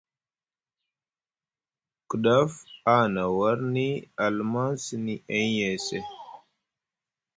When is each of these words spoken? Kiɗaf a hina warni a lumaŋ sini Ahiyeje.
Kiɗaf 2.07 2.51
a 2.91 2.93
hina 2.99 3.23
warni 3.37 3.85
a 4.23 4.25
lumaŋ 4.35 4.69
sini 4.83 5.13
Ahiyeje. 5.35 5.99